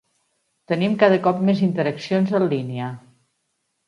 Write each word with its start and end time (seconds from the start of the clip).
Tenim 0.71 0.95
cada 1.03 1.19
cop 1.27 1.43
més 1.49 1.61
interaccions 1.67 2.33
en 2.39 2.47
línia. 2.55 2.89